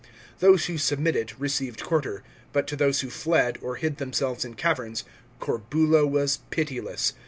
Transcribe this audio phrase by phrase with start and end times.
[0.39, 5.03] Those who submitted, received quarter; but to those who fled, or hid themselves in caverns,
[5.39, 7.13] Corbulo was pitiless.